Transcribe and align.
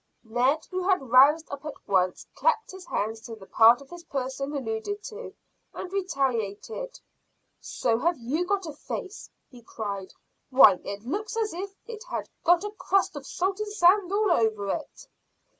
Ned, 0.23 0.65
who 0.71 0.81
had 0.89 1.11
roused 1.11 1.47
up 1.51 1.63
at 1.63 1.75
once, 1.87 2.25
clapped 2.33 2.71
his 2.71 2.87
hands 2.87 3.21
to 3.21 3.35
the 3.35 3.45
part 3.45 3.81
of 3.81 3.91
his 3.91 4.03
person 4.05 4.51
alluded 4.51 5.03
to, 5.03 5.35
and 5.75 5.93
retaliated. 5.93 6.99
"So 7.59 7.99
have 7.99 8.17
you 8.17 8.47
got 8.47 8.65
a 8.65 8.73
face," 8.73 9.29
he 9.51 9.61
cried. 9.61 10.11
"Why, 10.49 10.79
it 10.83 11.03
looks 11.03 11.37
as 11.37 11.53
if 11.53 11.75
it 11.85 12.03
had 12.09 12.27
got 12.43 12.63
a 12.63 12.71
crust 12.71 13.15
of 13.15 13.27
salt 13.27 13.59
and 13.59 13.71
sand 13.71 14.11
all 14.11 14.31
over 14.31 14.69
it." 14.69 15.07